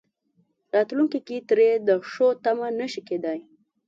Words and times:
راتلونکي 0.75 1.19
کې 1.27 1.37
هم 1.39 1.45
ترې 1.49 1.69
د 1.87 1.89
ښو 2.09 2.27
تمه 2.43 2.67
نه 2.79 2.87
شي 2.91 3.01
کېدای. 3.09 3.39